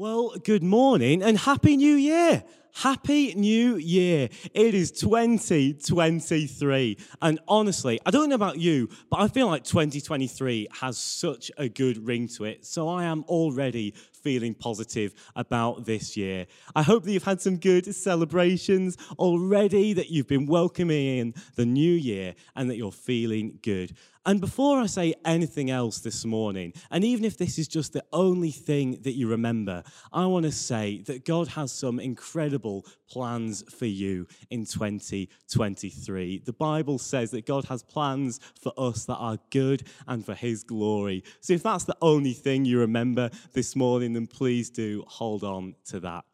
Well, 0.00 0.32
good 0.42 0.62
morning 0.62 1.22
and 1.22 1.36
Happy 1.36 1.76
New 1.76 1.94
Year. 1.94 2.42
Happy 2.72 3.34
New 3.34 3.76
Year. 3.76 4.30
It 4.54 4.74
is 4.74 4.90
2023. 4.92 6.96
And 7.20 7.38
honestly, 7.46 8.00
I 8.06 8.10
don't 8.10 8.30
know 8.30 8.34
about 8.34 8.56
you, 8.56 8.88
but 9.10 9.20
I 9.20 9.28
feel 9.28 9.48
like 9.48 9.62
2023 9.62 10.68
has 10.80 10.96
such 10.96 11.50
a 11.58 11.68
good 11.68 12.06
ring 12.06 12.28
to 12.28 12.44
it. 12.44 12.64
So 12.64 12.88
I 12.88 13.04
am 13.04 13.24
already 13.24 13.92
feeling 14.22 14.54
positive 14.54 15.12
about 15.36 15.84
this 15.84 16.16
year. 16.16 16.46
I 16.74 16.80
hope 16.80 17.04
that 17.04 17.12
you've 17.12 17.24
had 17.24 17.42
some 17.42 17.58
good 17.58 17.94
celebrations 17.94 18.96
already, 19.18 19.92
that 19.92 20.08
you've 20.08 20.28
been 20.28 20.46
welcoming 20.46 21.18
in 21.18 21.34
the 21.56 21.66
new 21.66 21.92
year, 21.92 22.34
and 22.56 22.70
that 22.70 22.78
you're 22.78 22.90
feeling 22.90 23.58
good. 23.60 23.94
And 24.26 24.38
before 24.38 24.78
I 24.78 24.86
say 24.86 25.14
anything 25.24 25.70
else 25.70 26.00
this 26.00 26.26
morning, 26.26 26.74
and 26.90 27.04
even 27.04 27.24
if 27.24 27.38
this 27.38 27.58
is 27.58 27.66
just 27.66 27.94
the 27.94 28.04
only 28.12 28.50
thing 28.50 28.98
that 29.02 29.16
you 29.16 29.26
remember, 29.28 29.82
I 30.12 30.26
want 30.26 30.44
to 30.44 30.52
say 30.52 31.00
that 31.06 31.24
God 31.24 31.48
has 31.48 31.72
some 31.72 31.98
incredible 31.98 32.84
plans 33.08 33.64
for 33.72 33.86
you 33.86 34.26
in 34.50 34.66
2023. 34.66 36.42
The 36.44 36.52
Bible 36.52 36.98
says 36.98 37.30
that 37.30 37.46
God 37.46 37.64
has 37.66 37.82
plans 37.82 38.40
for 38.60 38.74
us 38.76 39.06
that 39.06 39.16
are 39.16 39.38
good 39.48 39.88
and 40.06 40.24
for 40.24 40.34
His 40.34 40.64
glory. 40.64 41.24
So 41.40 41.54
if 41.54 41.62
that's 41.62 41.84
the 41.84 41.96
only 42.02 42.34
thing 42.34 42.66
you 42.66 42.78
remember 42.78 43.30
this 43.54 43.74
morning, 43.74 44.12
then 44.12 44.26
please 44.26 44.68
do 44.68 45.02
hold 45.08 45.44
on 45.44 45.76
to 45.86 46.00
that. 46.00 46.24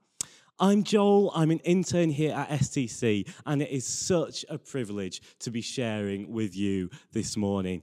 I'm 0.59 0.85
Joel, 0.85 1.33
I'm 1.35 1.51
an 1.51 1.59
intern 1.61 2.09
here 2.09 2.33
at 2.33 2.49
STC, 2.49 3.29
and 3.45 3.61
it 3.61 3.71
is 3.71 3.87
such 3.87 4.43
a 4.49 4.57
privilege 4.57 5.21
to 5.41 5.51
be 5.51 5.61
sharing 5.61 6.33
with 6.33 6.57
you 6.57 6.89
this 7.13 7.37
morning. 7.37 7.83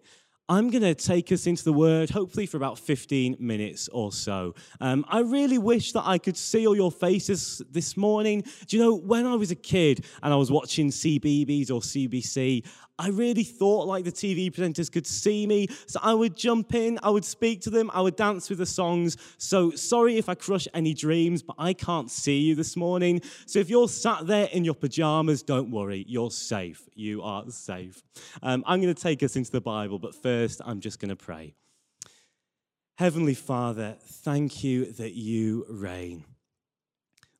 I'm 0.54 0.70
going 0.70 0.84
to 0.84 0.94
take 0.94 1.32
us 1.32 1.48
into 1.48 1.64
the 1.64 1.74
Word, 1.74 2.12
hopefully 2.12 2.46
for 2.46 2.58
about 2.58 2.78
15 2.78 3.38
minutes 3.40 3.88
or 3.88 4.12
so. 4.12 4.54
Um, 4.80 5.04
I 5.10 5.22
really 5.22 5.58
wish 5.58 5.94
that 5.94 6.06
I 6.06 6.20
could 6.20 6.38
see 6.38 6.68
all 6.68 6.76
your 6.76 6.92
faces 6.92 7.64
this 7.72 7.98
morning. 7.98 8.44
Do 8.68 8.78
you 8.78 8.84
know, 8.84 8.94
when 8.94 9.26
I 9.26 9.34
was 9.34 9.50
a 9.50 9.56
kid 9.56 10.06
and 10.22 10.32
I 10.32 10.36
was 10.36 10.52
watching 10.52 10.90
CBeebies 10.90 11.72
or 11.72 11.82
CBBC, 11.82 12.64
I 13.00 13.10
really 13.10 13.44
thought 13.44 13.88
like 13.88 14.06
the 14.06 14.12
TV 14.12 14.52
presenters 14.52 14.92
could 14.92 15.08
see 15.08 15.48
me. 15.48 15.68
So 15.88 16.00
I 16.04 16.14
would 16.14 16.38
jump 16.38 16.76
in, 16.76 17.00
I 17.02 17.10
would 17.10 17.26
speak 17.26 17.62
to 17.62 17.72
them, 17.72 17.90
I 17.92 18.02
would 18.02 18.16
dance 18.16 18.50
with 18.50 18.60
the 18.60 18.68
songs. 18.68 19.18
So 19.40 19.72
sorry 19.72 20.18
if 20.18 20.30
I 20.30 20.36
crush 20.36 20.68
any 20.76 20.94
dreams, 20.94 21.42
but 21.42 21.56
I 21.58 21.74
can't 21.74 22.12
see 22.12 22.40
you 22.40 22.56
this 22.56 22.78
morning. 22.78 23.22
So 23.48 23.58
if 23.58 23.70
you're 23.70 23.88
sat 23.88 24.28
there 24.28 24.48
in 24.52 24.64
your 24.64 24.76
pajamas, 24.76 25.42
don't 25.42 25.72
worry, 25.72 26.06
you're 26.08 26.30
safe. 26.30 26.88
You 26.94 27.24
are 27.24 27.50
safe. 27.50 28.04
Um, 28.44 28.64
I'm 28.68 28.80
going 28.80 28.94
to 28.94 29.02
take 29.02 29.24
us 29.24 29.36
into 29.36 29.52
the 29.52 29.62
Bible, 29.62 29.98
but 29.98 30.14
first, 30.14 30.43
I'm 30.66 30.80
just 30.80 31.00
going 31.00 31.10
to 31.10 31.16
pray. 31.16 31.56
Heavenly 32.98 33.34
Father, 33.34 33.98
thank 34.02 34.64
you 34.64 34.92
that 34.94 35.14
you 35.14 35.66
reign. 35.70 36.26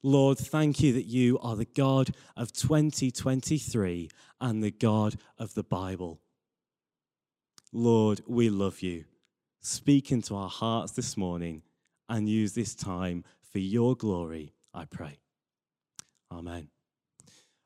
Lord, 0.02 0.38
thank 0.38 0.82
you 0.82 0.94
that 0.94 1.06
you 1.06 1.40
are 1.40 1.56
the 1.56 1.66
God 1.66 2.10
of 2.36 2.52
2023 2.52 4.10
and 4.42 4.64
the 4.64 4.72
God 4.72 5.16
of 5.38 5.54
the 5.54 5.64
Bible. 5.64 6.20
Lord, 7.72 8.22
we 8.28 8.50
love 8.50 8.82
you. 8.82 9.06
Speak 9.62 10.12
into 10.12 10.36
our 10.36 10.50
hearts 10.50 10.92
this 10.92 11.16
morning 11.16 11.64
and 12.10 12.28
use 12.28 12.54
this 12.54 12.76
time 12.76 13.24
for 13.52 13.60
your 13.60 13.96
glory, 13.96 14.54
I 14.74 14.86
pray. 14.86 15.20
Amen. 16.32 16.73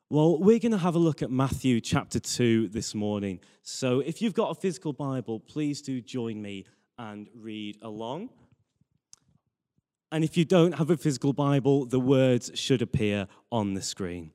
Well, 0.09 0.39
we're 0.39 0.59
going 0.59 0.71
to 0.71 0.77
have 0.77 0.95
a 0.95 0.99
look 0.99 1.21
at 1.21 1.29
Matthew 1.29 1.81
chapter 1.81 2.17
2 2.17 2.69
this 2.69 2.95
morning. 2.95 3.41
So 3.61 3.99
if 3.99 4.21
you've 4.21 4.33
got 4.33 4.51
a 4.51 4.55
physical 4.55 4.93
Bible, 4.93 5.41
please 5.41 5.81
do 5.81 5.99
join 5.99 6.41
me 6.41 6.65
and 6.97 7.27
read 7.35 7.77
along. 7.81 8.29
And 10.09 10.23
if 10.23 10.37
you 10.37 10.45
don't 10.45 10.75
have 10.75 10.89
a 10.89 10.95
physical 10.95 11.33
Bible, 11.33 11.85
the 11.85 11.99
words 11.99 12.51
should 12.53 12.81
appear 12.81 13.27
on 13.51 13.73
the 13.73 13.81
screen. 13.81 14.31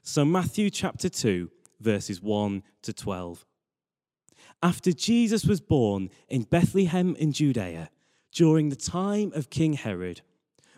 So, 0.00 0.24
Matthew 0.24 0.70
chapter 0.70 1.10
2, 1.10 1.50
verses 1.80 2.22
1 2.22 2.62
to 2.84 2.94
12. 2.94 3.44
After 4.62 4.92
Jesus 4.92 5.44
was 5.44 5.60
born 5.60 6.08
in 6.28 6.44
Bethlehem 6.44 7.14
in 7.16 7.32
Judea, 7.32 7.90
during 8.32 8.70
the 8.70 8.76
time 8.76 9.30
of 9.34 9.50
King 9.50 9.74
Herod, 9.74 10.22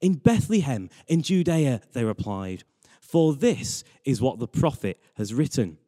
In 0.00 0.14
Bethlehem, 0.14 0.90
in 1.06 1.22
Judea, 1.22 1.80
they 1.92 2.04
replied, 2.04 2.64
for 3.00 3.34
this 3.34 3.84
is 4.04 4.20
what 4.20 4.38
the 4.38 4.48
prophet 4.48 5.00
has 5.14 5.32
written. 5.32 5.78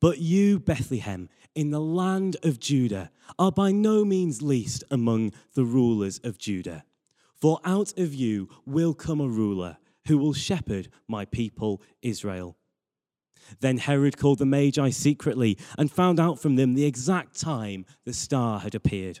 But 0.00 0.18
you, 0.18 0.58
Bethlehem, 0.58 1.28
in 1.54 1.70
the 1.70 1.80
land 1.80 2.36
of 2.42 2.58
Judah 2.58 3.10
are 3.38 3.52
by 3.52 3.70
no 3.70 4.04
means 4.04 4.42
least 4.42 4.82
among 4.90 5.32
the 5.54 5.64
rulers 5.64 6.18
of 6.24 6.38
Judah. 6.38 6.84
For 7.34 7.60
out 7.64 7.96
of 7.98 8.14
you 8.14 8.48
will 8.66 8.94
come 8.94 9.20
a 9.20 9.28
ruler 9.28 9.76
who 10.06 10.18
will 10.18 10.32
shepherd 10.32 10.88
my 11.06 11.24
people 11.24 11.82
Israel. 12.02 12.56
Then 13.60 13.78
Herod 13.78 14.16
called 14.16 14.38
the 14.38 14.46
Magi 14.46 14.90
secretly 14.90 15.58
and 15.78 15.90
found 15.90 16.18
out 16.18 16.40
from 16.40 16.56
them 16.56 16.74
the 16.74 16.84
exact 16.84 17.38
time 17.38 17.84
the 18.04 18.12
star 18.12 18.60
had 18.60 18.74
appeared. 18.74 19.20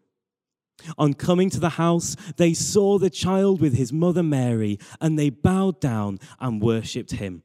On 0.97 1.13
coming 1.13 1.49
to 1.49 1.59
the 1.59 1.69
house, 1.69 2.15
they 2.37 2.53
saw 2.53 2.97
the 2.97 3.09
child 3.09 3.61
with 3.61 3.75
his 3.75 3.93
mother 3.93 4.23
Mary, 4.23 4.79
and 4.99 5.17
they 5.17 5.29
bowed 5.29 5.79
down 5.79 6.19
and 6.39 6.61
worshipped 6.61 7.11
him. 7.11 7.43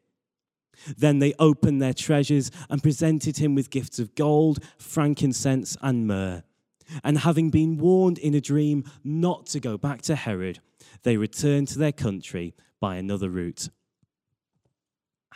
Then 0.96 1.18
they 1.18 1.34
opened 1.38 1.80
their 1.80 1.94
treasures 1.94 2.50
and 2.68 2.82
presented 2.82 3.38
him 3.38 3.54
with 3.54 3.70
gifts 3.70 3.98
of 3.98 4.14
gold, 4.14 4.62
frankincense, 4.78 5.76
and 5.80 6.06
myrrh. 6.06 6.42
And 7.02 7.18
having 7.18 7.50
been 7.50 7.78
warned 7.78 8.18
in 8.18 8.34
a 8.34 8.40
dream 8.40 8.84
not 9.02 9.46
to 9.46 9.60
go 9.60 9.76
back 9.76 10.02
to 10.02 10.14
Herod, 10.14 10.60
they 11.02 11.16
returned 11.16 11.68
to 11.68 11.78
their 11.78 11.92
country 11.92 12.54
by 12.80 12.96
another 12.96 13.28
route. 13.28 13.68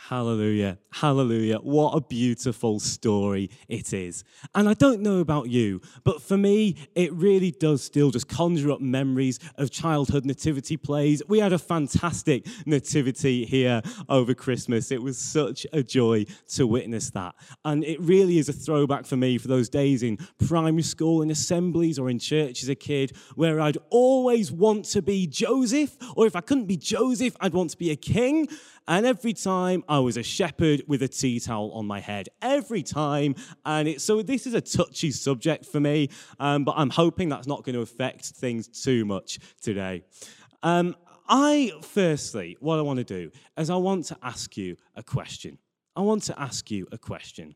Hallelujah. 0.09 0.79
Hallelujah. 0.89 1.57
What 1.57 1.95
a 1.95 2.01
beautiful 2.01 2.79
story 2.79 3.51
it 3.69 3.93
is. 3.93 4.23
And 4.55 4.67
I 4.67 4.73
don't 4.73 5.01
know 5.01 5.19
about 5.19 5.49
you, 5.49 5.79
but 6.03 6.23
for 6.23 6.35
me, 6.37 6.75
it 6.95 7.13
really 7.13 7.51
does 7.51 7.83
still 7.83 8.09
just 8.09 8.27
conjure 8.27 8.71
up 8.71 8.81
memories 8.81 9.39
of 9.57 9.69
childhood 9.69 10.25
nativity 10.25 10.75
plays. 10.75 11.21
We 11.27 11.37
had 11.37 11.53
a 11.53 11.59
fantastic 11.59 12.47
nativity 12.65 13.45
here 13.45 13.83
over 14.09 14.33
Christmas. 14.33 14.91
It 14.91 15.03
was 15.03 15.19
such 15.19 15.67
a 15.71 15.83
joy 15.83 16.25
to 16.55 16.65
witness 16.65 17.11
that. 17.11 17.35
And 17.63 17.83
it 17.83 18.01
really 18.01 18.39
is 18.39 18.49
a 18.49 18.53
throwback 18.53 19.05
for 19.05 19.17
me 19.17 19.37
for 19.37 19.49
those 19.49 19.69
days 19.69 20.01
in 20.01 20.17
primary 20.47 20.81
school, 20.81 21.21
in 21.21 21.29
assemblies, 21.29 21.99
or 21.99 22.09
in 22.09 22.17
church 22.17 22.63
as 22.63 22.69
a 22.69 22.75
kid, 22.75 23.15
where 23.35 23.61
I'd 23.61 23.77
always 23.91 24.51
want 24.51 24.85
to 24.85 25.03
be 25.03 25.27
Joseph, 25.27 25.95
or 26.15 26.25
if 26.25 26.35
I 26.35 26.41
couldn't 26.41 26.65
be 26.65 26.75
Joseph, 26.75 27.37
I'd 27.39 27.53
want 27.53 27.69
to 27.69 27.77
be 27.77 27.91
a 27.91 27.95
king. 27.95 28.49
And 28.91 29.05
every 29.05 29.31
time 29.31 29.85
I 29.87 29.99
was 29.99 30.17
a 30.17 30.21
shepherd 30.21 30.83
with 30.85 31.01
a 31.01 31.07
tea 31.07 31.39
towel 31.39 31.71
on 31.71 31.87
my 31.87 32.01
head. 32.01 32.27
Every 32.41 32.83
time. 32.83 33.35
And 33.65 33.87
it, 33.87 34.01
so 34.01 34.21
this 34.21 34.45
is 34.45 34.53
a 34.53 34.59
touchy 34.59 35.11
subject 35.11 35.65
for 35.65 35.79
me, 35.79 36.09
um, 36.41 36.65
but 36.65 36.73
I'm 36.75 36.89
hoping 36.89 37.29
that's 37.29 37.47
not 37.47 37.63
going 37.63 37.75
to 37.75 37.81
affect 37.81 38.25
things 38.25 38.67
too 38.67 39.05
much 39.05 39.39
today. 39.61 40.03
Um, 40.61 40.97
I, 41.29 41.71
firstly, 41.81 42.57
what 42.59 42.79
I 42.79 42.81
want 42.81 42.97
to 42.97 43.05
do 43.05 43.31
is 43.57 43.69
I 43.69 43.77
want 43.77 44.07
to 44.07 44.17
ask 44.21 44.57
you 44.57 44.75
a 44.93 45.03
question. 45.03 45.57
I 45.95 46.01
want 46.01 46.23
to 46.23 46.37
ask 46.37 46.69
you 46.69 46.85
a 46.91 46.97
question. 46.97 47.55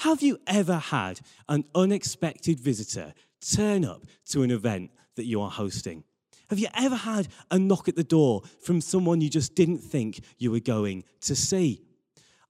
Have 0.00 0.20
you 0.20 0.38
ever 0.46 0.76
had 0.76 1.20
an 1.48 1.64
unexpected 1.74 2.60
visitor 2.60 3.14
turn 3.40 3.86
up 3.86 4.04
to 4.26 4.42
an 4.42 4.50
event 4.50 4.90
that 5.14 5.24
you 5.24 5.40
are 5.40 5.50
hosting? 5.50 6.04
Have 6.48 6.58
you 6.58 6.68
ever 6.74 6.96
had 6.96 7.28
a 7.50 7.58
knock 7.58 7.88
at 7.88 7.96
the 7.96 8.04
door 8.04 8.42
from 8.60 8.80
someone 8.80 9.20
you 9.20 9.28
just 9.28 9.54
didn't 9.54 9.78
think 9.78 10.20
you 10.38 10.50
were 10.50 10.60
going 10.60 11.04
to 11.22 11.34
see? 11.34 11.82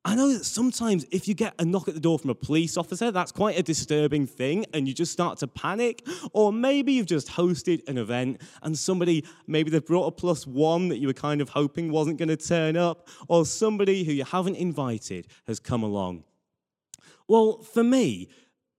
I 0.04 0.14
know 0.14 0.32
that 0.32 0.44
sometimes 0.44 1.04
if 1.10 1.26
you 1.26 1.34
get 1.34 1.54
a 1.58 1.64
knock 1.64 1.88
at 1.88 1.94
the 1.94 2.00
door 2.00 2.16
from 2.16 2.31
a 2.31 2.34
police 2.34 2.76
officer, 2.76 3.10
that's 3.10 3.32
quite 3.32 3.58
a 3.58 3.62
disturbing 3.62 4.25
thing 4.28 4.64
and 4.72 4.87
you 4.87 4.94
just 4.94 5.10
start 5.10 5.38
to 5.38 5.48
panic. 5.48 6.06
Or 6.32 6.52
maybe 6.52 6.93
you've 6.93 7.06
just 7.06 7.26
hosted 7.26 7.88
an 7.88 7.98
event 7.98 8.40
and 8.62 8.78
somebody, 8.78 9.25
maybe 9.48 9.69
they've 9.69 9.84
brought 9.84 10.06
a 10.06 10.12
plus 10.12 10.46
one 10.46 10.90
that 10.90 10.99
you 10.99 11.08
were 11.08 11.12
kind 11.12 11.40
of 11.40 11.49
hoping 11.49 11.90
wasn't 11.90 12.19
going 12.19 12.28
to 12.28 12.37
turn 12.37 12.76
up, 12.76 13.08
or 13.26 13.44
somebody 13.44 14.04
who 14.04 14.12
you 14.12 14.25
haven't 14.25 14.54
invited 14.54 15.26
has 15.49 15.58
come 15.58 15.82
along. 15.82 16.22
Well, 17.26 17.62
for 17.62 17.82
me, 17.82 18.28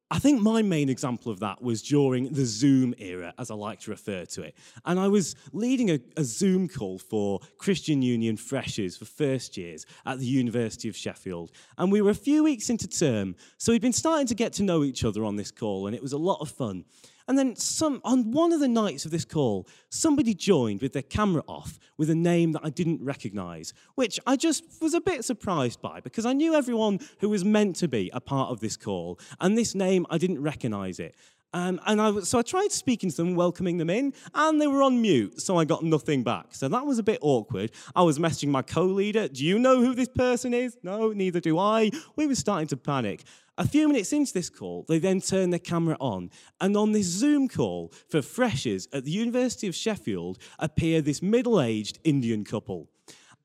I 0.09 0.19
think 0.19 0.41
my 0.41 0.61
main 0.61 0.87
example 0.87 1.33
of 1.33 1.39
that 1.41 1.61
was 1.61 1.81
during 1.81 2.31
the 2.31 2.45
Zoom 2.45 2.93
era, 2.97 3.33
as 3.37 3.51
I 3.51 3.55
like 3.55 3.81
to 3.81 3.91
refer 3.91 4.23
to 4.25 4.43
it. 4.43 4.55
And 4.85 4.97
I 4.97 5.09
was 5.09 5.35
leading 5.51 5.91
a, 5.91 5.99
a, 6.15 6.23
Zoom 6.23 6.69
call 6.69 6.97
for 6.97 7.41
Christian 7.57 8.01
Union 8.01 8.37
freshers 8.37 8.95
for 8.95 9.03
first 9.03 9.57
years 9.57 9.85
at 10.05 10.19
the 10.19 10.25
University 10.25 10.87
of 10.87 10.95
Sheffield. 10.95 11.51
And 11.77 11.91
we 11.91 12.01
were 12.01 12.11
a 12.11 12.15
few 12.15 12.41
weeks 12.43 12.69
into 12.69 12.87
term, 12.87 13.35
so 13.57 13.73
we'd 13.73 13.81
been 13.81 13.91
starting 13.91 14.27
to 14.27 14.35
get 14.35 14.53
to 14.53 14.63
know 14.63 14.85
each 14.85 15.03
other 15.03 15.25
on 15.25 15.35
this 15.35 15.51
call, 15.51 15.87
and 15.87 15.95
it 15.95 16.01
was 16.01 16.13
a 16.13 16.17
lot 16.17 16.39
of 16.39 16.49
fun. 16.49 16.85
And 17.27 17.37
then 17.37 17.55
some, 17.55 18.01
on 18.03 18.31
one 18.31 18.53
of 18.53 18.59
the 18.59 18.67
nights 18.67 19.05
of 19.05 19.11
this 19.11 19.25
call, 19.25 19.67
somebody 19.89 20.33
joined 20.33 20.81
with 20.81 20.93
their 20.93 21.01
camera 21.01 21.43
off 21.47 21.77
with 21.97 22.09
a 22.09 22.15
name 22.15 22.53
that 22.53 22.61
I 22.63 22.69
didn't 22.69 23.03
recognize, 23.03 23.73
which 23.95 24.19
I 24.25 24.37
just 24.37 24.63
was 24.81 24.93
a 24.93 25.01
bit 25.01 25.25
surprised 25.25 25.81
by 25.81 25.99
because 25.99 26.25
I 26.25 26.33
knew 26.33 26.53
everyone 26.53 26.99
who 27.19 27.29
was 27.29 27.43
meant 27.43 27.75
to 27.77 27.87
be 27.87 28.09
a 28.13 28.21
part 28.21 28.49
of 28.49 28.61
this 28.61 28.77
call. 28.77 29.19
And 29.41 29.57
this 29.57 29.75
name, 29.75 30.05
I 30.09 30.17
didn't 30.17 30.41
recognize 30.41 30.99
it. 30.99 31.15
Um, 31.53 31.79
and 31.85 32.01
I, 32.01 32.19
so 32.19 32.39
I 32.39 32.41
tried 32.41 32.71
speaking 32.71 33.09
to 33.09 33.15
them, 33.15 33.35
welcoming 33.35 33.77
them 33.77 33.89
in, 33.89 34.13
and 34.33 34.61
they 34.61 34.67
were 34.67 34.83
on 34.83 35.01
mute, 35.01 35.41
so 35.41 35.57
I 35.57 35.65
got 35.65 35.81
nothing 35.81 36.23
back. 36.23 36.53
So 36.53 36.67
that 36.67 36.85
was 36.85 36.99
a 36.99 37.03
bit 37.03 37.19
awkward. 37.21 37.71
I 37.95 38.03
was 38.03 38.19
messaging 38.19 38.49
my 38.49 38.61
co 38.61 38.83
leader, 38.83 39.27
Do 39.27 39.45
you 39.45 39.57
know 39.57 39.79
who 39.79 39.95
this 39.95 40.09
person 40.09 40.53
is? 40.53 40.77
No, 40.83 41.13
neither 41.13 41.39
do 41.39 41.57
I. 41.57 41.91
We 42.15 42.27
were 42.27 42.35
starting 42.35 42.67
to 42.67 42.77
panic. 42.77 43.23
A 43.59 43.67
few 43.67 43.87
minutes 43.87 44.13
into 44.13 44.33
this 44.33 44.51
call, 44.51 44.85
they 44.87 44.99
then 44.99 45.19
turn 45.19 45.49
their 45.49 45.57
camera 45.59 45.97
on, 45.99 46.29
and 46.61 46.77
on 46.77 46.91
this 46.91 47.07
Zoom 47.07 47.47
call 47.47 47.91
for 48.07 48.21
freshers 48.21 48.87
at 48.93 49.03
the 49.03 49.11
University 49.11 49.67
of 49.67 49.73
Sheffield 49.73 50.37
appear 50.59 51.01
this 51.01 51.23
middle 51.23 51.59
aged 51.59 51.97
Indian 52.03 52.43
couple. 52.43 52.91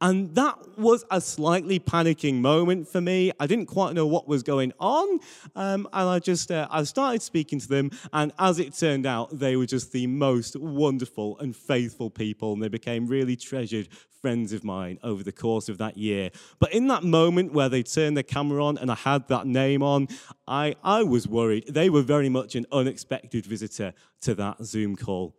And 0.03 0.35
that 0.35 0.59
was 0.77 1.05
a 1.13 1.21
slightly 1.21 1.79
panicking 1.79 2.41
moment 2.41 2.89
for 2.89 3.01
me. 3.01 3.31
I 3.39 3.47
didn't 3.47 3.67
quite 3.67 3.95
know 3.95 4.05
what 4.05 4.27
was 4.27 4.43
going 4.43 4.73
on. 4.81 5.21
Um, 5.55 5.89
and 5.93 6.09
I 6.09 6.19
just, 6.19 6.51
uh, 6.51 6.67
I 6.73 6.83
started 6.83 7.23
speaking 7.23 7.61
to 7.61 7.69
them. 7.69 7.93
And 8.13 8.33
as 8.37 8.59
it 8.59 8.75
turned 8.75 9.07
out, 9.07 9.39
they 9.39 9.55
were 9.55 9.65
just 9.65 9.93
the 9.93 10.09
most 10.09 10.57
wonderful 10.57 11.39
and 11.39 11.55
faithful 11.55 12.11
people. 12.11 12.53
And 12.53 12.61
they 12.61 12.69
became 12.69 13.07
really 13.07 13.37
treasured 13.37 13.89
friends 14.21 14.53
of 14.53 14.65
mine 14.65 14.99
over 15.05 15.23
the 15.23 15.31
course 15.31 15.69
of 15.69 15.79
that 15.79 15.97
year. 15.97 16.31
But 16.59 16.73
in 16.73 16.89
that 16.89 17.05
moment 17.05 17.53
where 17.53 17.69
they 17.69 17.85
turned 17.85 18.17
the 18.17 18.25
camera 18.25 18.65
on 18.65 18.79
and 18.79 18.91
I 18.91 18.97
had 18.97 19.29
that 19.29 19.47
name 19.47 19.85
on, 19.85 20.09
I, 20.49 20.75
I 20.83 21.05
was 21.05 21.29
worried. 21.29 21.67
They 21.69 21.89
were 21.89 22.03
very 22.03 22.29
much 22.29 22.57
an 22.57 22.67
unexpected 22.73 23.47
visitor 23.47 23.95
to 24.23 24.35
that 24.35 24.65
Zoom 24.65 24.97
call. 24.97 25.37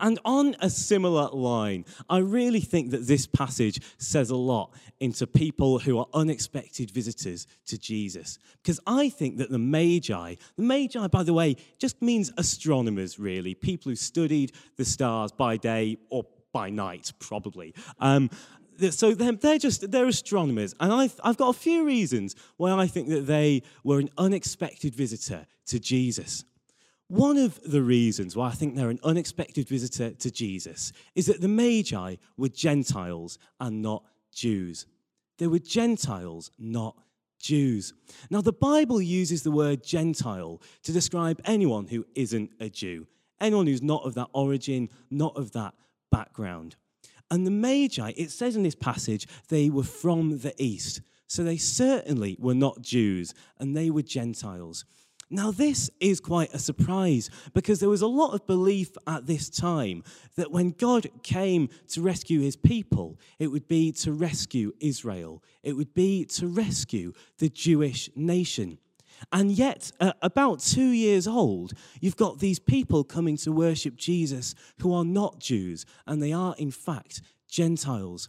And 0.00 0.18
on 0.24 0.56
a 0.60 0.70
similar 0.70 1.28
line, 1.30 1.84
I 2.08 2.18
really 2.18 2.60
think 2.60 2.90
that 2.90 3.06
this 3.06 3.26
passage 3.26 3.80
says 3.98 4.30
a 4.30 4.36
lot 4.36 4.72
into 5.00 5.26
people 5.26 5.78
who 5.78 5.98
are 5.98 6.06
unexpected 6.12 6.90
visitors 6.90 7.46
to 7.66 7.78
Jesus. 7.78 8.38
Because 8.62 8.80
I 8.86 9.08
think 9.08 9.38
that 9.38 9.50
the 9.50 9.58
Magi, 9.58 10.34
the 10.56 10.62
Magi, 10.62 11.06
by 11.08 11.22
the 11.22 11.34
way, 11.34 11.56
just 11.78 12.00
means 12.02 12.32
astronomers, 12.36 13.18
really, 13.18 13.54
people 13.54 13.90
who 13.90 13.96
studied 13.96 14.52
the 14.76 14.84
stars 14.84 15.32
by 15.32 15.56
day 15.56 15.96
or 16.10 16.24
by 16.52 16.70
night, 16.70 17.12
probably. 17.18 17.74
Um, 17.98 18.30
so 18.90 19.14
they're, 19.14 19.58
just 19.58 19.90
they're 19.90 20.06
astronomers 20.06 20.74
and 20.80 20.92
I've, 20.92 21.20
I've 21.22 21.36
got 21.36 21.50
a 21.50 21.58
few 21.58 21.84
reasons 21.84 22.34
why 22.56 22.72
i 22.72 22.88
think 22.88 23.08
that 23.08 23.26
they 23.26 23.62
were 23.84 24.00
an 24.00 24.10
unexpected 24.18 24.94
visitor 24.94 25.46
to 25.66 25.78
jesus 25.78 26.44
one 27.08 27.36
of 27.36 27.60
the 27.62 27.82
reasons 27.82 28.34
why 28.34 28.48
I 28.48 28.52
think 28.52 28.74
they're 28.74 28.90
an 28.90 29.00
unexpected 29.04 29.68
visitor 29.68 30.10
to 30.10 30.30
Jesus 30.30 30.92
is 31.14 31.26
that 31.26 31.40
the 31.40 31.48
Magi 31.48 32.16
were 32.36 32.48
Gentiles 32.48 33.38
and 33.60 33.82
not 33.82 34.04
Jews. 34.32 34.86
They 35.38 35.46
were 35.46 35.58
Gentiles, 35.58 36.50
not 36.58 36.96
Jews. 37.38 37.92
Now, 38.30 38.40
the 38.40 38.52
Bible 38.52 39.02
uses 39.02 39.42
the 39.42 39.50
word 39.50 39.84
Gentile 39.84 40.62
to 40.82 40.92
describe 40.92 41.42
anyone 41.44 41.86
who 41.86 42.06
isn't 42.14 42.50
a 42.58 42.70
Jew, 42.70 43.06
anyone 43.40 43.66
who's 43.66 43.82
not 43.82 44.04
of 44.04 44.14
that 44.14 44.28
origin, 44.32 44.88
not 45.10 45.36
of 45.36 45.52
that 45.52 45.74
background. 46.10 46.76
And 47.30 47.46
the 47.46 47.50
Magi, 47.50 48.12
it 48.16 48.30
says 48.30 48.56
in 48.56 48.62
this 48.62 48.74
passage, 48.74 49.26
they 49.48 49.68
were 49.68 49.82
from 49.82 50.38
the 50.38 50.54
East. 50.62 51.02
So 51.26 51.42
they 51.42 51.56
certainly 51.56 52.36
were 52.38 52.54
not 52.54 52.80
Jews 52.80 53.34
and 53.58 53.76
they 53.76 53.90
were 53.90 54.02
Gentiles. 54.02 54.84
Now, 55.34 55.50
this 55.50 55.90
is 55.98 56.20
quite 56.20 56.54
a 56.54 56.60
surprise 56.60 57.28
because 57.54 57.80
there 57.80 57.88
was 57.88 58.02
a 58.02 58.06
lot 58.06 58.34
of 58.34 58.46
belief 58.46 58.92
at 59.08 59.26
this 59.26 59.50
time 59.50 60.04
that 60.36 60.52
when 60.52 60.70
God 60.70 61.08
came 61.24 61.70
to 61.88 62.02
rescue 62.02 62.40
his 62.40 62.54
people, 62.54 63.18
it 63.40 63.48
would 63.48 63.66
be 63.66 63.90
to 63.90 64.12
rescue 64.12 64.72
Israel, 64.78 65.42
it 65.64 65.72
would 65.72 65.92
be 65.92 66.24
to 66.26 66.46
rescue 66.46 67.14
the 67.38 67.48
Jewish 67.48 68.08
nation. 68.14 68.78
And 69.32 69.50
yet, 69.50 69.90
at 69.98 70.16
about 70.22 70.60
two 70.60 70.90
years 70.90 71.26
old, 71.26 71.72
you've 72.00 72.16
got 72.16 72.38
these 72.38 72.60
people 72.60 73.02
coming 73.02 73.36
to 73.38 73.50
worship 73.50 73.96
Jesus 73.96 74.54
who 74.82 74.94
are 74.94 75.04
not 75.04 75.40
Jews, 75.40 75.84
and 76.06 76.22
they 76.22 76.32
are, 76.32 76.54
in 76.58 76.70
fact, 76.70 77.22
Gentiles. 77.48 78.28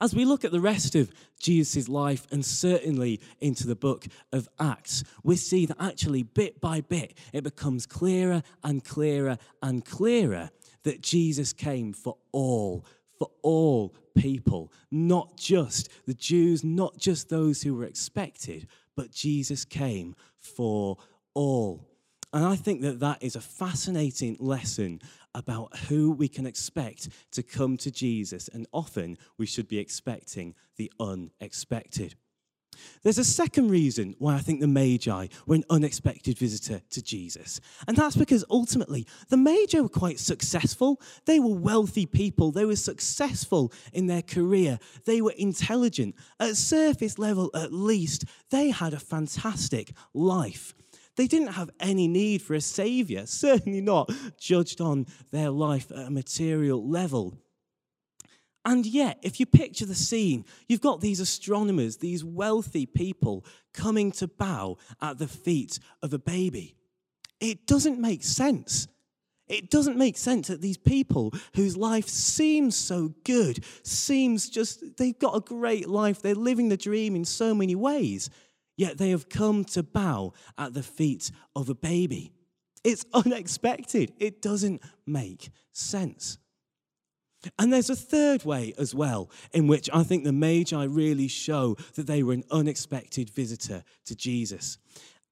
As 0.00 0.14
we 0.14 0.24
look 0.24 0.44
at 0.44 0.52
the 0.52 0.60
rest 0.60 0.94
of 0.94 1.10
Jesus' 1.40 1.88
life 1.88 2.26
and 2.30 2.44
certainly 2.44 3.20
into 3.40 3.66
the 3.66 3.74
book 3.74 4.06
of 4.32 4.48
Acts, 4.60 5.02
we 5.24 5.34
see 5.34 5.66
that 5.66 5.76
actually 5.80 6.22
bit 6.22 6.60
by 6.60 6.80
bit 6.80 7.18
it 7.32 7.42
becomes 7.42 7.84
clearer 7.84 8.42
and 8.62 8.84
clearer 8.84 9.38
and 9.60 9.84
clearer 9.84 10.50
that 10.84 11.02
Jesus 11.02 11.52
came 11.52 11.92
for 11.92 12.16
all, 12.30 12.86
for 13.18 13.30
all 13.42 13.94
people, 14.16 14.72
not 14.92 15.36
just 15.36 15.88
the 16.06 16.14
Jews, 16.14 16.62
not 16.62 16.96
just 16.96 17.28
those 17.28 17.62
who 17.62 17.74
were 17.74 17.84
expected, 17.84 18.68
but 18.94 19.10
Jesus 19.10 19.64
came 19.64 20.14
for 20.38 20.96
all. 21.34 21.88
And 22.32 22.44
I 22.44 22.56
think 22.56 22.82
that 22.82 23.00
that 23.00 23.22
is 23.22 23.36
a 23.36 23.40
fascinating 23.40 24.36
lesson 24.38 25.00
about 25.38 25.76
who 25.88 26.10
we 26.10 26.28
can 26.28 26.46
expect 26.46 27.08
to 27.30 27.42
come 27.42 27.76
to 27.78 27.90
Jesus, 27.90 28.48
and 28.48 28.66
often 28.72 29.16
we 29.38 29.46
should 29.46 29.68
be 29.68 29.78
expecting 29.78 30.54
the 30.76 30.92
unexpected. 30.98 32.16
There's 33.02 33.18
a 33.18 33.24
second 33.24 33.70
reason 33.70 34.14
why 34.18 34.34
I 34.34 34.38
think 34.38 34.60
the 34.60 34.66
Magi 34.66 35.26
were 35.46 35.54
an 35.54 35.64
unexpected 35.70 36.38
visitor 36.38 36.80
to 36.90 37.02
Jesus. 37.02 37.60
And 37.86 37.96
that's 37.96 38.16
because 38.16 38.44
ultimately 38.50 39.06
the 39.28 39.36
Magi 39.36 39.80
were 39.80 39.88
quite 39.88 40.18
successful. 40.18 41.00
They 41.24 41.40
were 41.40 41.54
wealthy 41.54 42.06
people. 42.06 42.52
They 42.52 42.64
were 42.64 42.76
successful 42.76 43.72
in 43.92 44.06
their 44.06 44.22
career. 44.22 44.78
They 45.04 45.20
were 45.20 45.34
intelligent. 45.36 46.14
At 46.38 46.56
surface 46.56 47.18
level, 47.18 47.50
at 47.54 47.72
least, 47.72 48.24
they 48.50 48.70
had 48.70 48.94
a 48.94 49.00
fantastic 49.00 49.92
life. 50.14 50.74
They 51.18 51.26
didn't 51.26 51.48
have 51.48 51.70
any 51.80 52.06
need 52.06 52.42
for 52.42 52.54
a 52.54 52.60
savior, 52.60 53.26
certainly 53.26 53.80
not 53.80 54.10
judged 54.38 54.80
on 54.80 55.06
their 55.32 55.50
life 55.50 55.90
at 55.90 56.06
a 56.06 56.10
material 56.10 56.88
level. 56.88 57.36
And 58.64 58.86
yet, 58.86 59.18
if 59.22 59.40
you 59.40 59.46
picture 59.46 59.86
the 59.86 59.94
scene, 59.96 60.44
you've 60.68 60.80
got 60.80 61.00
these 61.00 61.20
astronomers, 61.20 61.96
these 61.96 62.24
wealthy 62.24 62.86
people 62.86 63.44
coming 63.74 64.12
to 64.12 64.28
bow 64.28 64.78
at 65.00 65.18
the 65.18 65.26
feet 65.26 65.80
of 66.02 66.12
a 66.12 66.18
baby. 66.18 66.76
It 67.40 67.66
doesn't 67.66 68.00
make 68.00 68.22
sense. 68.22 68.86
It 69.48 69.70
doesn't 69.70 69.96
make 69.96 70.18
sense 70.18 70.48
that 70.48 70.60
these 70.60 70.76
people 70.76 71.32
whose 71.54 71.76
life 71.76 72.06
seems 72.06 72.76
so 72.76 73.14
good, 73.24 73.64
seems 73.82 74.48
just, 74.50 74.98
they've 74.98 75.18
got 75.18 75.36
a 75.36 75.40
great 75.40 75.88
life, 75.88 76.22
they're 76.22 76.34
living 76.34 76.68
the 76.68 76.76
dream 76.76 77.16
in 77.16 77.24
so 77.24 77.54
many 77.54 77.74
ways, 77.74 78.28
yet 78.78 78.96
they 78.96 79.10
have 79.10 79.28
come 79.28 79.64
to 79.66 79.82
bow 79.82 80.32
at 80.56 80.72
the 80.72 80.82
feet 80.82 81.30
of 81.54 81.68
a 81.68 81.74
baby. 81.74 82.32
It's 82.82 83.04
unexpected. 83.12 84.14
It 84.18 84.40
doesn't 84.40 84.80
make 85.06 85.50
sense. 85.72 86.38
And 87.58 87.72
there's 87.72 87.90
a 87.90 87.96
third 87.96 88.44
way 88.44 88.72
as 88.78 88.94
well, 88.94 89.30
in 89.52 89.68
which 89.68 89.88
I 89.92 90.02
think 90.02 90.24
the 90.24 90.32
Magi 90.32 90.84
really 90.84 91.28
show 91.28 91.76
that 91.94 92.06
they 92.06 92.22
were 92.22 92.32
an 92.32 92.44
unexpected 92.50 93.30
visitor 93.30 93.84
to 94.06 94.16
Jesus. 94.16 94.78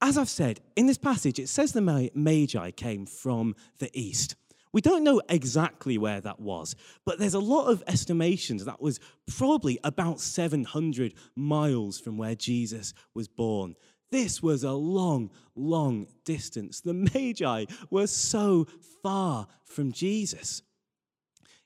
As 0.00 0.18
I've 0.18 0.28
said, 0.28 0.60
in 0.76 0.86
this 0.86 0.98
passage, 0.98 1.38
it 1.38 1.48
says 1.48 1.72
the 1.72 2.10
Magi 2.14 2.70
came 2.72 3.06
from 3.06 3.56
the 3.78 3.90
east. 3.98 4.36
We 4.72 4.80
don't 4.80 5.04
know 5.04 5.22
exactly 5.28 5.96
where 5.96 6.20
that 6.20 6.40
was, 6.40 6.76
but 7.04 7.18
there's 7.18 7.34
a 7.34 7.40
lot 7.40 7.68
of 7.68 7.82
estimations 7.86 8.64
that 8.64 8.80
was 8.80 9.00
probably 9.26 9.78
about 9.84 10.20
700 10.20 11.14
miles 11.34 11.98
from 11.98 12.18
where 12.18 12.34
Jesus 12.34 12.92
was 13.14 13.28
born. 13.28 13.74
This 14.10 14.42
was 14.42 14.64
a 14.64 14.72
long, 14.72 15.30
long 15.54 16.06
distance. 16.24 16.80
The 16.80 16.94
Magi 16.94 17.64
were 17.90 18.06
so 18.06 18.66
far 19.02 19.46
from 19.64 19.92
Jesus. 19.92 20.62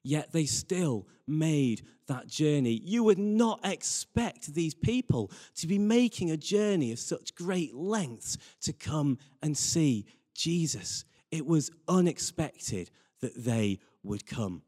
Yet 0.02 0.32
they 0.32 0.46
still 0.46 1.06
made 1.26 1.82
that 2.06 2.26
journey. 2.26 2.80
You 2.82 3.04
would 3.04 3.18
not 3.18 3.60
expect 3.64 4.54
these 4.54 4.74
people 4.74 5.30
to 5.56 5.66
be 5.66 5.78
making 5.78 6.30
a 6.30 6.36
journey 6.36 6.92
of 6.92 6.98
such 6.98 7.34
great 7.34 7.74
lengths 7.74 8.38
to 8.62 8.72
come 8.72 9.18
and 9.42 9.56
see 9.56 10.06
Jesus. 10.34 11.04
It 11.30 11.46
was 11.46 11.70
unexpected 11.88 12.90
that 13.20 13.44
they 13.44 13.78
would 14.02 14.26
come. 14.26 14.62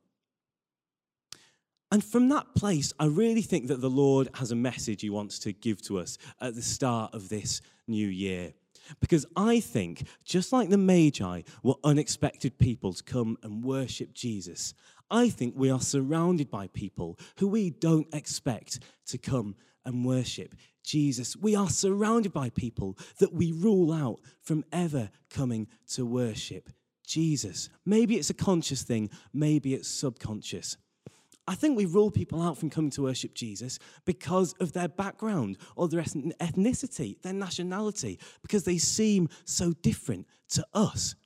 And 1.90 2.02
from 2.02 2.31
that 2.31 2.54
place, 2.54 2.92
I 2.99 3.04
really 3.04 3.42
think 3.42 3.69
that 3.69 3.83
the 3.83 3.90
Lord 3.90 4.31
has 4.35 4.50
a 4.50 4.57
message 4.57 5.02
he 5.02 5.11
wants 5.11 5.38
to 5.40 5.52
give 5.52 5.83
to 5.83 5.99
us 5.99 6.16
at 6.40 6.54
the 6.54 6.62
start 6.62 7.12
of 7.12 7.28
this 7.28 7.61
new 7.87 8.09
year. 8.09 8.54
Because 8.99 9.26
I 9.37 9.61
think, 9.61 10.07
just 10.25 10.52
like 10.52 10.71
the 10.71 10.78
Magi 10.78 11.42
were 11.62 11.75
unexpected 11.85 12.59
people 12.59 12.95
to 12.95 13.02
come 13.02 13.37
and 13.42 13.62
worship 13.62 14.14
Jesus, 14.14 14.75
I 15.11 15.28
think 15.28 15.54
we 15.54 15.71
are 15.71 15.81
surrounded 15.81 16.50
by 16.50 16.69
people 16.69 17.19
who 17.38 17.49
we 17.49 17.69
don't 17.69 18.12
expect 18.14 18.81
to 19.07 19.19
come 19.19 19.54
and 19.85 20.04
worship 20.04 20.54
Jesus. 20.83 21.37
We 21.37 21.55
are 21.55 21.69
surrounded 21.69 22.33
by 22.33 22.51
people 22.51 22.99
that 23.19 23.33
we 23.33 23.53
rule 23.53 23.93
out 23.93 24.21
from 24.41 24.65
ever 24.73 25.11
coming 25.31 25.69
to 25.95 26.05
worship 26.05 26.71
Jesus. 27.07 27.69
Maybe 27.85 28.17
it's 28.17 28.31
a 28.31 28.35
conscious 28.35 28.83
thing, 28.83 29.11
maybe 29.33 29.75
it's 29.75 29.89
subconscious. 29.89 30.77
I 31.47 31.57
think 31.57 31.77
we 31.77 31.87
rule 31.87 32.11
people 32.11 32.41
out 32.41 32.57
from 32.57 32.71
coming 32.71 32.93
to 32.93 33.03
worship 33.03 33.35
Jesus 33.35 33.79
because 34.05 34.53
of 34.61 34.73
their 34.73 34.89
background 34.89 35.59
or 35.75 35.89
their 35.89 36.03
ethnicity, 36.03 37.21
their 37.23 37.33
nationality, 37.33 38.21
because 38.43 38.62
they 38.62 38.79
seem 38.79 39.29
so 39.45 39.73
different 39.83 40.27
to 40.51 40.65
us. 40.73 41.17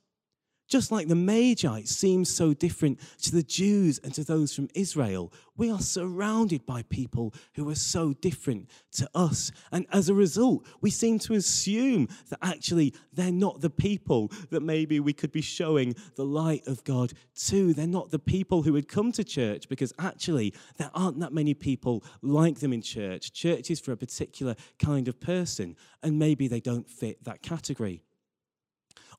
Just 0.67 0.91
like 0.91 1.07
the 1.07 1.15
Magi 1.15 1.83
seem 1.83 2.25
so 2.25 2.53
different 2.53 2.99
to 3.21 3.31
the 3.31 3.43
Jews 3.43 3.99
and 4.03 4.13
to 4.13 4.23
those 4.23 4.53
from 4.53 4.67
Israel, 4.75 5.31
we 5.55 5.71
are 5.71 5.79
surrounded 5.79 6.65
by 6.65 6.83
people 6.83 7.33
who 7.55 7.69
are 7.69 7.75
so 7.75 8.13
different 8.13 8.69
to 8.91 9.09
us. 9.15 9.51
And 9.71 9.85
as 9.93 10.09
a 10.09 10.13
result, 10.13 10.65
we 10.81 10.89
seem 10.89 11.19
to 11.19 11.33
assume 11.35 12.09
that 12.29 12.39
actually 12.41 12.93
they're 13.13 13.31
not 13.31 13.61
the 13.61 13.69
people 13.69 14.31
that 14.49 14.61
maybe 14.61 14.99
we 14.99 15.13
could 15.13 15.31
be 15.31 15.41
showing 15.41 15.95
the 16.15 16.25
light 16.25 16.67
of 16.67 16.83
God 16.83 17.13
to. 17.47 17.73
They're 17.73 17.87
not 17.87 18.11
the 18.11 18.19
people 18.19 18.63
who 18.63 18.73
would 18.73 18.89
come 18.89 19.13
to 19.13 19.23
church 19.23 19.69
because 19.69 19.93
actually 19.97 20.53
there 20.77 20.91
aren't 20.93 21.19
that 21.21 21.33
many 21.33 21.53
people 21.53 22.03
like 22.21 22.59
them 22.59 22.73
in 22.73 22.81
church. 22.81 23.31
Church 23.31 23.71
is 23.71 23.79
for 23.79 23.93
a 23.93 23.97
particular 23.97 24.55
kind 24.79 25.07
of 25.07 25.19
person, 25.19 25.77
and 26.03 26.19
maybe 26.19 26.47
they 26.47 26.59
don't 26.59 26.89
fit 26.89 27.23
that 27.23 27.41
category. 27.41 28.03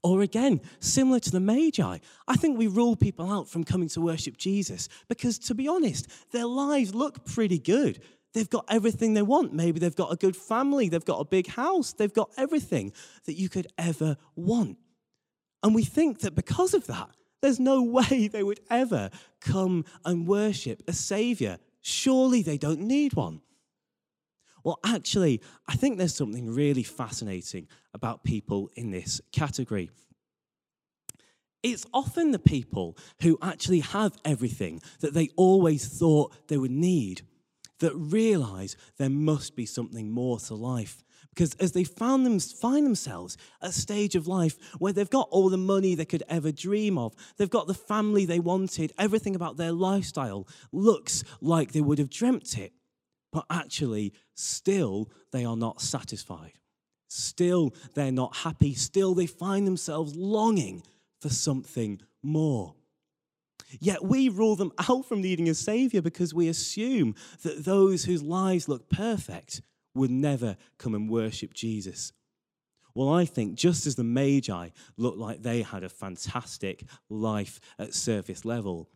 Or 0.03 0.23
again, 0.23 0.61
similar 0.81 1.19
to 1.21 1.31
the 1.31 1.41
Magi, 1.41 1.99
I 2.29 2.37
think 2.37 2.57
we 2.57 2.69
rule 2.69 2.95
people 2.95 3.31
out 3.31 3.49
from 3.49 3.65
coming 3.65 3.89
to 3.91 4.01
worship 4.01 4.37
Jesus 4.37 4.89
because, 5.09 5.39
to 5.41 5.55
be 5.55 5.67
honest, 5.67 6.07
their 6.31 6.47
lives 6.47 6.95
look 6.95 7.25
pretty 7.25 7.59
good. 7.59 8.01
They've 8.33 8.49
got 8.49 8.67
everything 8.69 9.15
they 9.15 9.23
want. 9.23 9.53
Maybe 9.53 9.81
they've 9.81 9.95
got 9.95 10.13
a 10.13 10.17
good 10.17 10.37
family, 10.37 10.89
they've 10.89 11.05
got 11.05 11.21
a 11.21 11.25
big 11.25 11.49
house, 11.49 11.93
they've 11.93 12.13
got 12.13 12.31
everything 12.37 12.93
that 13.25 13.35
you 13.35 13.49
could 13.49 13.67
ever 13.77 14.17
want. 14.37 14.79
And 15.63 15.75
we 15.75 15.83
think 15.83 16.21
that 16.21 16.35
because 16.35 16.75
of 16.75 16.87
that, 16.87 17.11
there's 17.43 17.59
no 17.59 17.83
way 17.99 18.29
they 18.29 18.43
would 18.43 18.61
ever 18.71 19.11
come 19.41 19.85
and 20.05 20.29
worship 20.29 20.83
a 20.87 20.93
Savior. 20.93 21.59
Surely 21.81 22.43
they 22.43 22.59
don't 22.59 22.81
need 22.81 23.15
one. 23.15 23.41
Well, 24.65 24.79
actually, 24.85 25.41
I 25.67 25.75
think 25.75 25.99
there's 25.99 26.15
something 26.15 26.53
really 26.53 26.83
fascinating 26.83 27.69
about 27.95 28.25
people 28.25 28.71
in 28.75 28.91
this 28.91 29.21
category. 29.33 29.91
It's 31.63 31.87
often 31.93 32.31
the 32.31 32.39
people 32.39 32.97
who 33.23 33.39
actually 33.43 33.81
have 33.81 34.17
everything 34.25 34.81
that 35.01 35.15
they 35.15 35.29
always 35.37 35.87
thought 35.87 36.49
they 36.49 36.57
would 36.57 36.71
need 36.71 37.23
that 37.81 37.95
realize 37.95 38.77
there 38.97 39.11
must 39.11 39.57
be 39.57 39.67
something 39.67 40.11
more 40.11 40.39
to 40.39 40.55
life. 40.55 41.03
Because 41.31 41.55
as 41.55 41.73
they 41.73 41.85
found 41.85 42.27
them, 42.27 42.39
find 42.41 42.85
themselves 42.85 43.37
at 43.63 43.71
a 43.71 43.73
stage 43.73 44.17
of 44.17 44.27
life 44.27 44.57
where 44.79 44.93
they've 44.93 45.09
got 45.09 45.29
all 45.31 45.49
the 45.49 45.57
money 45.57 45.95
they 45.95 46.05
could 46.05 46.25
ever 46.29 46.51
dream 46.51 46.99
of, 46.99 47.15
they've 47.37 47.51
got 47.51 47.69
the 47.69 47.75
family 47.75 48.25
they 48.25 48.41
wanted, 48.41 48.93
everything 48.99 49.37
about 49.37 49.57
their 49.57 49.73
lifestyle 49.73 50.49
looks 50.73 51.23
like 51.41 51.73
they 51.73 51.81
would 51.81 51.99
have 51.99 52.11
dreamt 52.11 52.59
it 52.59 52.73
but 53.33 53.45
actually, 53.51 54.15
still, 54.35 55.11
they 55.33 55.45
are 55.45 55.57
not 55.57 55.81
satisfied. 55.81 56.53
Still, 57.09 57.75
they're 57.95 58.13
not 58.13 58.37
happy. 58.37 58.75
Still, 58.75 59.15
they 59.15 59.27
find 59.27 59.67
themselves 59.67 60.15
longing 60.15 60.83
for 61.21 61.29
something 61.29 62.01
more. 62.23 62.75
Yet 63.81 64.05
we 64.05 64.29
rule 64.29 64.57
them 64.57 64.73
out 64.89 65.07
from 65.07 65.21
needing 65.21 65.49
a 65.49 65.55
Savior 65.55 66.01
because 66.01 66.33
we 66.33 66.49
assume 66.49 67.15
that 67.43 67.65
those 67.65 68.05
whose 68.05 68.23
lives 68.23 68.69
look 68.69 68.89
perfect 68.89 69.63
would 69.95 70.11
never 70.11 70.57
come 70.79 70.95
and 70.95 71.11
worship 71.11 71.53
Jesus. 71.53 72.13
Well, 72.95 73.13
I 73.13 73.27
think 73.27 73.55
just 73.55 73.87
as 73.87 73.97
the 73.97 74.05
Magi 74.05 74.71
looked 74.97 75.19
like 75.19 75.43
they 75.43 75.63
had 75.63 75.85
a 75.85 75.89
fantastic 75.89 76.85
life 77.09 77.61
at 77.79 77.95
surface 77.95 78.45
level, 78.45 78.89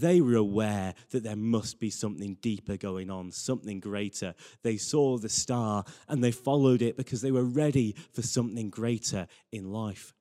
they 0.00 0.20
were 0.20 0.36
aware 0.36 0.94
that 1.10 1.22
there 1.22 1.36
must 1.36 1.80
be 1.80 1.90
something 1.90 2.36
deeper 2.40 2.76
going 2.76 3.10
on, 3.10 3.32
something 3.32 3.80
greater. 3.80 4.34
They 4.62 4.76
saw 4.76 5.18
the 5.18 5.28
star 5.28 5.84
and 6.08 6.22
they 6.22 6.32
followed 6.32 6.82
it 6.82 6.96
because 6.96 7.22
they 7.22 7.32
were 7.32 7.44
ready 7.44 7.94
for 8.12 8.22
something 8.22 8.70
greater 8.70 9.26
in 9.52 9.72
life. 9.72 10.14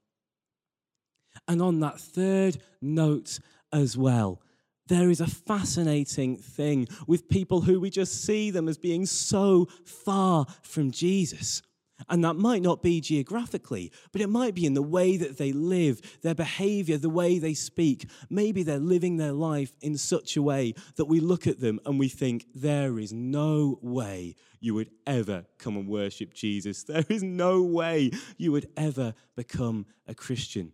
And 1.47 1.61
on 1.61 1.79
that 1.81 1.99
third 1.99 2.57
note 2.81 3.39
as 3.71 3.97
well, 3.97 4.41
there 4.87 5.09
is 5.09 5.19
a 5.19 5.27
fascinating 5.27 6.37
thing 6.37 6.87
with 7.07 7.27
people 7.27 7.61
who 7.61 7.79
we 7.79 7.89
just 7.89 8.23
see 8.23 8.51
them 8.51 8.67
as 8.67 8.77
being 8.77 9.05
so 9.05 9.65
far 9.83 10.45
from 10.61 10.91
Jesus. 10.91 11.61
And 12.09 12.23
that 12.23 12.35
might 12.35 12.61
not 12.61 12.83
be 12.83 12.99
geographically, 12.99 13.91
but 14.11 14.21
it 14.21 14.29
might 14.29 14.53
be 14.53 14.65
in 14.65 14.73
the 14.73 14.81
way 14.81 15.17
that 15.17 15.37
they 15.37 15.51
live, 15.53 16.19
their 16.21 16.35
behavior, 16.35 16.97
the 16.97 17.09
way 17.09 17.39
they 17.39 17.53
speak. 17.53 18.09
Maybe 18.29 18.63
they're 18.63 18.79
living 18.79 19.17
their 19.17 19.31
life 19.31 19.75
in 19.81 19.97
such 19.97 20.35
a 20.35 20.41
way 20.41 20.73
that 20.97 21.05
we 21.05 21.19
look 21.19 21.47
at 21.47 21.59
them 21.59 21.79
and 21.85 21.97
we 21.97 22.09
think, 22.09 22.47
there 22.53 22.99
is 22.99 23.13
no 23.13 23.79
way 23.81 24.35
you 24.59 24.73
would 24.73 24.91
ever 25.07 25.45
come 25.57 25.77
and 25.77 25.87
worship 25.87 26.33
Jesus. 26.33 26.83
There 26.95 27.05
is 27.09 27.23
no 27.23 27.61
way 27.61 28.11
you 28.37 28.51
would 28.51 28.69
ever 28.77 29.13
become 29.35 29.85
a 30.07 30.13
Christian. 30.13 30.73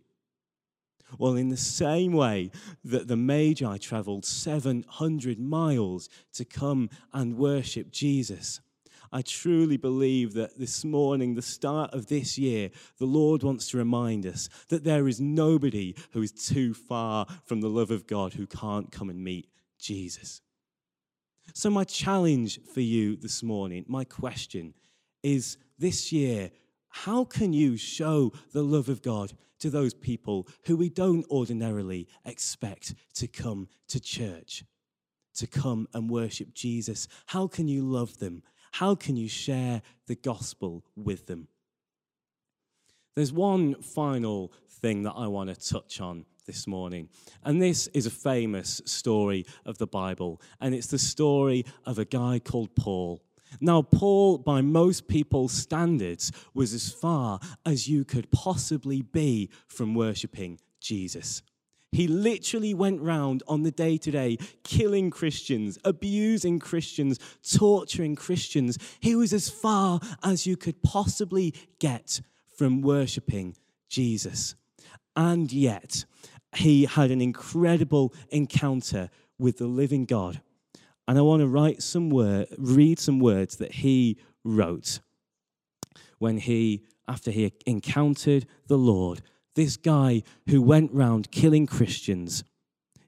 Well, 1.18 1.34
in 1.34 1.48
the 1.48 1.56
same 1.56 2.12
way 2.12 2.50
that 2.84 3.08
the 3.08 3.16
Magi 3.16 3.76
traveled 3.78 4.24
700 4.24 5.38
miles 5.38 6.08
to 6.34 6.44
come 6.44 6.90
and 7.12 7.36
worship 7.36 7.90
Jesus 7.90 8.60
I 9.12 9.20
truly 9.20 9.76
believe 9.76 10.32
that 10.34 10.58
this 10.58 10.84
morning, 10.84 11.34
the 11.34 11.42
start 11.42 11.92
of 11.92 12.06
this 12.06 12.38
year, 12.38 12.70
the 12.98 13.04
Lord 13.04 13.42
wants 13.42 13.68
to 13.68 13.76
remind 13.76 14.24
us 14.24 14.48
that 14.68 14.84
there 14.84 15.06
is 15.06 15.20
nobody 15.20 15.94
who 16.12 16.22
is 16.22 16.32
too 16.32 16.72
far 16.72 17.26
from 17.44 17.60
the 17.60 17.68
love 17.68 17.90
of 17.90 18.06
God 18.06 18.32
who 18.32 18.46
can't 18.46 18.90
come 18.90 19.10
and 19.10 19.22
meet 19.22 19.48
Jesus. 19.78 20.40
So, 21.52 21.68
my 21.68 21.84
challenge 21.84 22.60
for 22.72 22.80
you 22.80 23.16
this 23.16 23.42
morning, 23.42 23.84
my 23.86 24.04
question 24.04 24.72
is 25.22 25.58
this 25.78 26.10
year, 26.10 26.50
how 26.88 27.24
can 27.24 27.52
you 27.52 27.76
show 27.76 28.32
the 28.52 28.62
love 28.62 28.88
of 28.88 29.02
God 29.02 29.32
to 29.58 29.68
those 29.68 29.92
people 29.92 30.48
who 30.64 30.76
we 30.76 30.88
don't 30.88 31.26
ordinarily 31.30 32.08
expect 32.24 32.94
to 33.14 33.28
come 33.28 33.68
to 33.88 34.00
church, 34.00 34.64
to 35.34 35.46
come 35.46 35.88
and 35.92 36.08
worship 36.08 36.54
Jesus? 36.54 37.08
How 37.26 37.46
can 37.46 37.68
you 37.68 37.82
love 37.82 38.18
them? 38.18 38.42
How 38.72 38.94
can 38.94 39.16
you 39.16 39.28
share 39.28 39.82
the 40.06 40.14
gospel 40.14 40.84
with 40.96 41.26
them? 41.26 41.48
There's 43.14 43.32
one 43.32 43.74
final 43.82 44.52
thing 44.68 45.02
that 45.02 45.12
I 45.12 45.26
want 45.26 45.50
to 45.50 45.68
touch 45.68 46.00
on 46.00 46.24
this 46.46 46.66
morning. 46.66 47.10
And 47.44 47.60
this 47.60 47.86
is 47.88 48.06
a 48.06 48.10
famous 48.10 48.80
story 48.86 49.44
of 49.66 49.76
the 49.76 49.86
Bible. 49.86 50.40
And 50.58 50.74
it's 50.74 50.86
the 50.86 50.98
story 50.98 51.66
of 51.84 51.98
a 51.98 52.06
guy 52.06 52.38
called 52.38 52.74
Paul. 52.74 53.22
Now, 53.60 53.82
Paul, 53.82 54.38
by 54.38 54.62
most 54.62 55.06
people's 55.06 55.52
standards, 55.52 56.32
was 56.54 56.72
as 56.72 56.90
far 56.90 57.40
as 57.66 57.86
you 57.86 58.06
could 58.06 58.30
possibly 58.30 59.02
be 59.02 59.50
from 59.68 59.94
worshipping 59.94 60.58
Jesus. 60.80 61.42
He 61.92 62.08
literally 62.08 62.72
went 62.72 63.02
round 63.02 63.42
on 63.46 63.62
the 63.62 63.70
day 63.70 63.98
to 63.98 64.10
day, 64.10 64.38
killing 64.64 65.10
Christians, 65.10 65.78
abusing 65.84 66.58
Christians, 66.58 67.18
torturing 67.56 68.16
Christians. 68.16 68.78
He 68.98 69.14
was 69.14 69.34
as 69.34 69.50
far 69.50 70.00
as 70.24 70.46
you 70.46 70.56
could 70.56 70.82
possibly 70.82 71.54
get 71.78 72.22
from 72.56 72.80
worshipping 72.80 73.56
Jesus. 73.90 74.54
And 75.14 75.52
yet, 75.52 76.06
he 76.54 76.86
had 76.86 77.10
an 77.10 77.20
incredible 77.20 78.14
encounter 78.30 79.10
with 79.38 79.58
the 79.58 79.66
living 79.66 80.06
God. 80.06 80.40
And 81.06 81.18
I 81.18 81.22
want 81.22 81.40
to 81.40 81.48
write 81.48 81.82
some 81.82 82.08
word, 82.08 82.48
read 82.56 82.98
some 82.98 83.18
words 83.18 83.56
that 83.56 83.72
he 83.72 84.18
wrote 84.44 85.00
when 86.18 86.38
he, 86.38 86.84
after 87.06 87.30
he 87.30 87.52
encountered 87.66 88.46
the 88.68 88.78
Lord 88.78 89.20
this 89.54 89.76
guy 89.76 90.22
who 90.48 90.62
went 90.62 90.92
round 90.92 91.30
killing 91.30 91.66
Christians, 91.66 92.44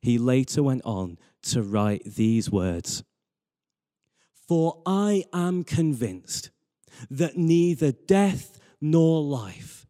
he 0.01 0.19
later 0.19 0.63
went 0.63 0.83
on 0.85 1.19
to 1.43 1.63
write 1.63 2.05
these 2.05 2.51
words. 2.51 3.03
For 4.47 4.83
I 4.85 5.25
am 5.33 5.65
convinced 5.65 6.51
that 7.11 7.37
neither 7.37 7.93
death 7.93 8.59
nor 8.81 9.23
life, 9.23 9.87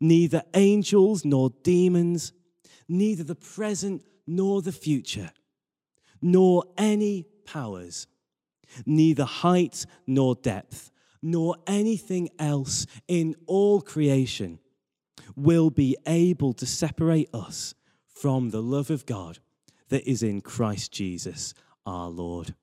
neither 0.00 0.42
angels 0.54 1.24
nor 1.24 1.50
demons, 1.62 2.32
neither 2.88 3.24
the 3.24 3.34
present 3.34 4.04
nor 4.26 4.60
the 4.60 4.72
future, 4.72 5.30
nor 6.20 6.64
any 6.76 7.24
powers, 7.46 8.06
neither 8.84 9.24
height 9.24 9.86
nor 10.06 10.34
depth, 10.34 10.90
nor 11.22 11.56
anything 11.66 12.28
else 12.38 12.86
in 13.08 13.34
all 13.46 13.80
creation 13.80 14.58
will 15.34 15.70
be 15.70 15.96
able 16.06 16.52
to 16.54 16.66
separate 16.66 17.28
us 17.34 17.74
from 18.06 18.50
the 18.50 18.62
love 18.62 18.90
of 18.90 19.06
God 19.06 19.38
that 19.88 20.08
is 20.08 20.22
in 20.22 20.40
Christ 20.40 20.92
Jesus 20.92 21.54
our 21.84 22.08
Lord. 22.08 22.54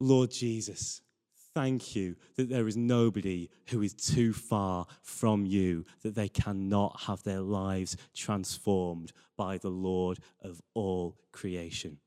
Lord 0.00 0.30
Jesus, 0.30 1.02
thank 1.54 1.94
you 1.94 2.16
that 2.36 2.48
there 2.48 2.66
is 2.66 2.76
nobody 2.76 3.48
who 3.68 3.82
is 3.82 3.94
too 3.94 4.32
far 4.32 4.86
from 5.02 5.46
you, 5.46 5.84
that 6.02 6.14
they 6.14 6.28
cannot 6.28 7.02
have 7.02 7.22
their 7.22 7.40
lives 7.40 7.96
transformed 8.14 9.12
by 9.36 9.58
the 9.58 9.70
Lord 9.70 10.18
of 10.42 10.60
all 10.74 11.16
creation. 11.32 11.98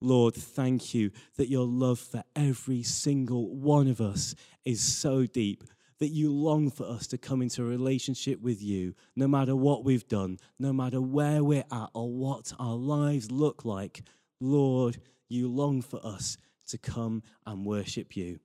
Lord, 0.00 0.34
thank 0.34 0.94
you 0.94 1.10
that 1.36 1.48
your 1.48 1.66
love 1.66 1.98
for 1.98 2.22
every 2.36 2.82
single 2.82 3.54
one 3.56 3.88
of 3.88 4.00
us 4.00 4.34
is 4.64 4.80
so 4.80 5.26
deep 5.26 5.64
that 5.98 6.08
you 6.08 6.32
long 6.32 6.70
for 6.70 6.86
us 6.86 7.06
to 7.08 7.18
come 7.18 7.42
into 7.42 7.62
a 7.62 7.66
relationship 7.66 8.40
with 8.40 8.62
you, 8.62 8.94
no 9.16 9.26
matter 9.26 9.56
what 9.56 9.84
we've 9.84 10.06
done, 10.08 10.38
no 10.58 10.72
matter 10.72 11.00
where 11.00 11.42
we're 11.42 11.64
at 11.72 11.90
or 11.92 12.10
what 12.10 12.52
our 12.58 12.74
lives 12.74 13.30
look 13.30 13.64
like. 13.64 14.02
Lord, 14.40 14.98
you 15.28 15.48
long 15.48 15.82
for 15.82 16.04
us 16.04 16.38
to 16.68 16.78
come 16.78 17.22
and 17.46 17.66
worship 17.66 18.16
you. 18.16 18.38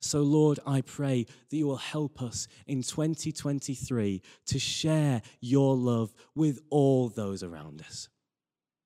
So, 0.00 0.20
Lord, 0.22 0.58
I 0.66 0.82
pray 0.82 1.26
that 1.48 1.56
you 1.56 1.66
will 1.66 1.76
help 1.76 2.22
us 2.22 2.48
in 2.66 2.82
2023 2.82 4.22
to 4.46 4.58
share 4.58 5.22
your 5.40 5.74
love 5.74 6.12
with 6.34 6.60
all 6.70 7.08
those 7.08 7.42
around 7.42 7.82
us. 7.82 8.08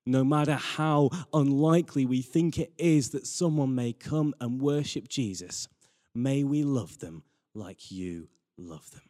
No 0.05 0.23
matter 0.23 0.55
how 0.55 1.09
unlikely 1.33 2.05
we 2.05 2.21
think 2.21 2.57
it 2.57 2.73
is 2.77 3.09
that 3.09 3.27
someone 3.27 3.75
may 3.75 3.93
come 3.93 4.33
and 4.39 4.61
worship 4.61 5.07
Jesus, 5.07 5.67
may 6.15 6.43
we 6.43 6.63
love 6.63 6.99
them 6.99 7.23
like 7.53 7.91
you 7.91 8.27
love 8.57 8.89
them. 8.91 9.01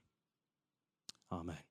Amen. 1.31 1.70